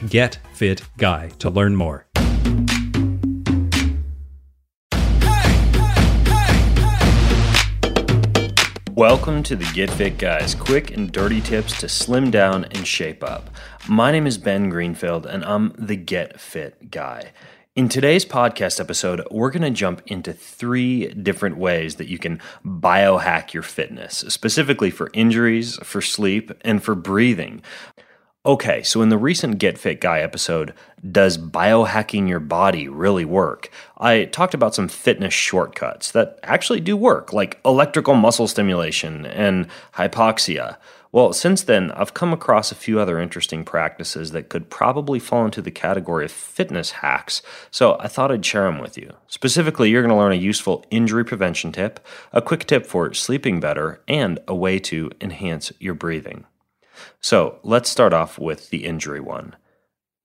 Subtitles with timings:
[0.00, 2.06] getfitguy to learn more.
[8.94, 13.24] Welcome to the Get Fit Guys, quick and dirty tips to slim down and shape
[13.24, 13.48] up.
[13.88, 17.32] My name is Ben Greenfield, and I'm the Get Fit Guy.
[17.74, 22.38] In today's podcast episode, we're going to jump into three different ways that you can
[22.66, 27.62] biohack your fitness, specifically for injuries, for sleep, and for breathing.
[28.44, 30.74] Okay, so in the recent Get Fit Guy episode,
[31.08, 33.70] Does Biohacking Your Body Really Work?
[33.98, 39.68] I talked about some fitness shortcuts that actually do work, like electrical muscle stimulation and
[39.94, 40.76] hypoxia.
[41.12, 45.44] Well, since then, I've come across a few other interesting practices that could probably fall
[45.44, 49.12] into the category of fitness hacks, so I thought I'd share them with you.
[49.28, 52.00] Specifically, you're going to learn a useful injury prevention tip,
[52.32, 56.44] a quick tip for sleeping better, and a way to enhance your breathing.
[57.20, 59.56] So let's start off with the injury one.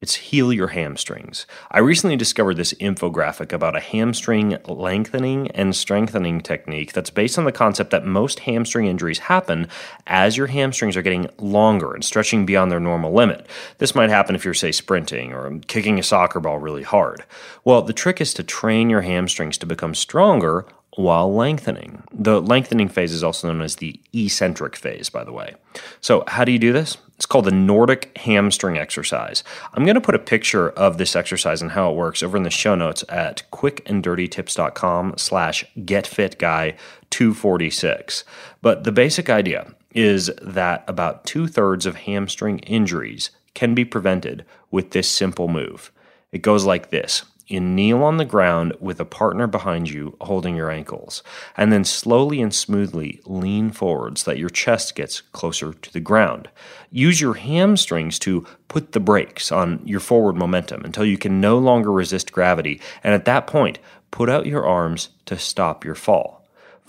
[0.00, 1.44] It's heal your hamstrings.
[1.70, 7.44] I recently discovered this infographic about a hamstring lengthening and strengthening technique that's based on
[7.44, 9.68] the concept that most hamstring injuries happen
[10.06, 13.46] as your hamstrings are getting longer and stretching beyond their normal limit.
[13.76, 17.22] This might happen if you're, say, sprinting or kicking a soccer ball really hard.
[17.62, 20.64] Well, the trick is to train your hamstrings to become stronger
[20.96, 22.02] while lengthening.
[22.12, 25.54] The lengthening phase is also known as the eccentric phase, by the way.
[26.00, 26.96] So, how do you do this?
[27.16, 29.44] It's called the Nordic hamstring exercise.
[29.74, 32.44] I'm going to put a picture of this exercise and how it works over in
[32.44, 38.24] the show notes at quickanddirtytips.com slash getfitguy246.
[38.62, 44.46] But the basic idea is that about two thirds of hamstring injuries can be prevented
[44.70, 45.92] with this simple move.
[46.32, 50.56] It goes like this you kneel on the ground with a partner behind you holding
[50.56, 51.22] your ankles,
[51.56, 56.00] and then slowly and smoothly lean forward so that your chest gets closer to the
[56.00, 56.48] ground.
[56.90, 61.58] Use your hamstrings to put the brakes on your forward momentum until you can no
[61.58, 63.78] longer resist gravity, and at that point,
[64.10, 66.39] put out your arms to stop your fall.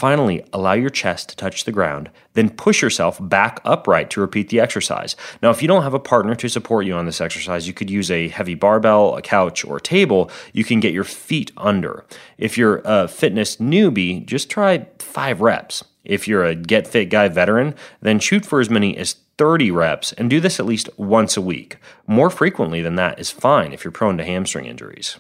[0.02, 4.50] Finally, allow your chest to touch the ground, then push yourself back upright to repeat
[4.50, 5.16] the exercise.
[5.44, 7.92] Now, if you don't have a partner to support you on this exercise, you could
[7.92, 10.32] use a heavy barbell, a couch, or a table.
[10.54, 12.04] You can get your feet under.
[12.40, 15.84] If you're a fitness newbie, just try five reps.
[16.04, 20.14] If you're a Get Fit Guy veteran, then shoot for as many as 30 reps
[20.14, 21.78] and do this at least once a week.
[22.08, 25.20] More frequently than that is fine if you're prone to hamstring injuries.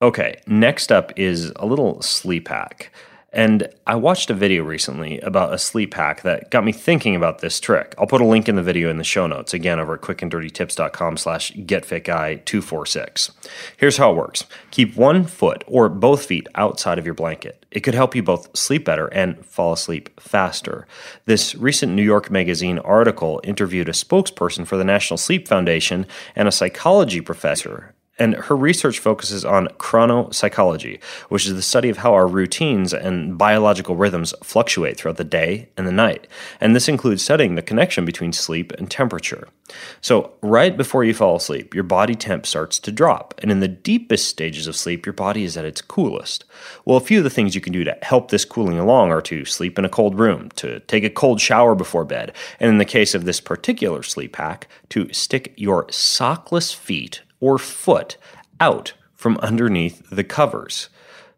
[0.00, 2.92] Okay, next up is a little sleep hack.
[3.32, 7.38] And I watched a video recently about a sleep hack that got me thinking about
[7.38, 7.94] this trick.
[7.96, 11.16] I'll put a link in the video in the show notes, again over at quickanddirtytips.com
[11.16, 13.30] slash getfitguy246.
[13.76, 14.44] Here's how it works.
[14.72, 17.64] Keep one foot or both feet outside of your blanket.
[17.70, 20.88] It could help you both sleep better and fall asleep faster.
[21.26, 26.48] This recent New York Magazine article interviewed a spokesperson for the National Sleep Foundation and
[26.48, 32.12] a psychology professor and her research focuses on chronopsychology, which is the study of how
[32.12, 36.28] our routines and biological rhythms fluctuate throughout the day and the night.
[36.60, 39.48] And this includes studying the connection between sleep and temperature.
[40.02, 43.34] So, right before you fall asleep, your body temp starts to drop.
[43.38, 46.44] And in the deepest stages of sleep, your body is at its coolest.
[46.84, 49.22] Well, a few of the things you can do to help this cooling along are
[49.22, 52.78] to sleep in a cold room, to take a cold shower before bed, and in
[52.78, 58.16] the case of this particular sleep hack, to stick your sockless feet or foot
[58.60, 60.88] out from underneath the covers.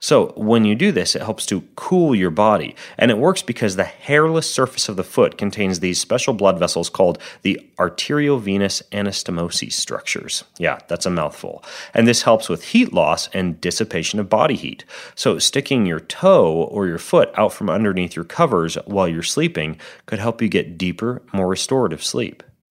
[0.02, 2.74] So, when you do this, it helps to cool your body.
[2.98, 6.90] And it works because the hairless surface of the foot contains these special blood vessels
[6.90, 10.43] called the arteriovenous anastomosis structures.
[10.58, 11.62] Yeah, that's a mouthful.
[11.94, 14.84] And this helps with heat loss and dissipation of body heat.
[15.14, 19.78] So, sticking your toe or your foot out from underneath your covers while you're sleeping
[20.06, 22.43] could help you get deeper, more restorative sleep.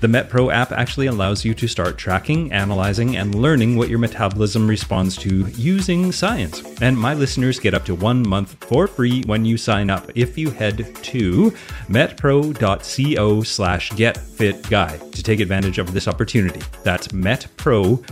[0.00, 4.66] The MetPro app actually allows you to start tracking, analyzing, and learning what your metabolism
[4.66, 6.62] responds to using science.
[6.80, 10.38] And my listeners get up to one month for free when you sign up if
[10.38, 11.50] you head to
[11.88, 16.62] metpro.co slash getfitguy to take advantage of this opportunity.
[16.82, 18.04] That's metpro.co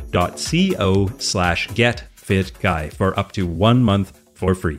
[1.19, 4.79] slash getfitguy for up to one month for free.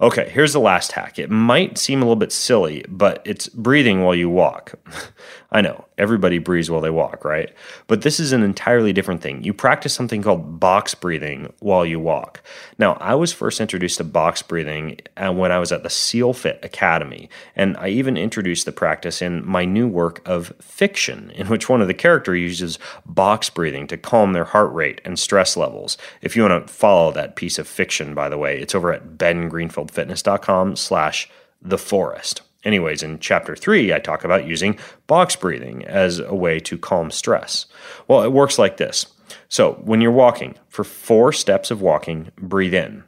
[0.00, 1.18] Okay, here's the last hack.
[1.18, 4.74] It might seem a little bit silly, but it's breathing while you walk.
[5.52, 7.48] I know, everybody breathes while they walk, right?
[7.86, 9.44] But this is an entirely different thing.
[9.44, 12.42] You practice something called box breathing while you walk.
[12.76, 16.32] Now, I was first introduced to box breathing uh, when I was at the SEAL
[16.32, 21.46] Fit Academy, and I even introduced the practice in my new work of fiction, in
[21.46, 25.56] which one of the characters uses box breathing to calm their heart rate and stress
[25.56, 25.96] levels.
[26.20, 29.16] If you want to follow that piece of fiction, by the way, it's over at
[29.16, 31.30] bengreenfieldfitness.com slash
[31.62, 32.42] the forest.
[32.64, 37.10] Anyways, in chapter three, I talk about using box breathing as a way to calm
[37.10, 37.66] stress.
[38.06, 39.06] Well, it works like this.
[39.48, 43.04] So, when you're walking, for four steps of walking, breathe in.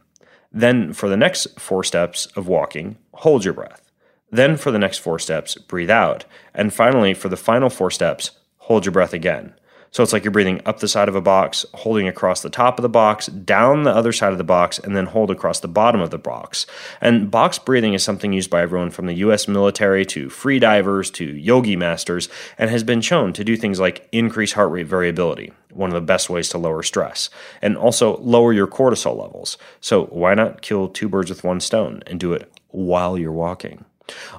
[0.53, 3.91] Then, for the next four steps of walking, hold your breath.
[4.31, 6.25] Then, for the next four steps, breathe out.
[6.55, 9.55] And finally, for the final four steps, hold your breath again.
[9.95, 12.81] So it's like you're breathing up the side of a box, holding across the top
[12.81, 15.69] of the box, down the other side of the box, and then hold across the
[15.69, 16.67] bottom of the box.
[17.01, 21.13] And box breathing is something used by everyone from the US military to free divers
[21.13, 25.53] to yogi masters and has been shown to do things like increase heart rate variability,
[25.71, 27.31] one of the best ways to lower stress,
[27.63, 29.59] and also lower your cortisol levels.
[29.81, 33.85] So why not kill two birds with one stone and do it while you're walking?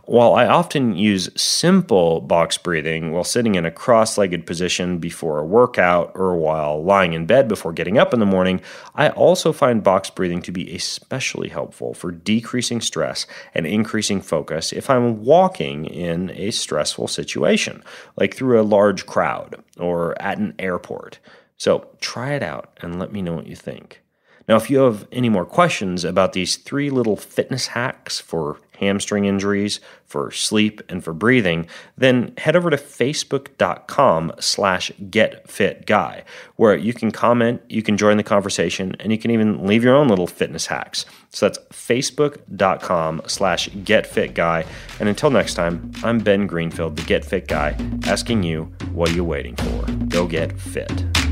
[0.06, 5.40] While I often use simple box breathing while sitting in a cross legged position before
[5.40, 8.62] a workout or while lying in bed before getting up in the morning,
[8.94, 14.74] I also find box breathing to be especially helpful for decreasing stress and increasing focus
[14.74, 17.84] if I'm walking in a stressful situation,
[18.18, 21.20] like through a large crowd or at an airport.
[21.58, 24.02] So try it out and let me know what you think.
[24.48, 29.26] Now, if you have any more questions about these three little fitness hacks for hamstring
[29.26, 31.68] injuries, for sleep, and for breathing,
[31.98, 36.24] then head over to facebook.com slash getfitguy,
[36.56, 39.96] where you can comment, you can join the conversation, and you can even leave your
[39.96, 41.06] own little fitness hacks.
[41.32, 44.66] So that's facebook.com slash getfitguy.
[45.00, 47.76] And until next time, I'm Ben Greenfield, the Get Fit Guy,
[48.06, 49.86] asking you, what are you waiting for?
[50.08, 51.25] Go get fit.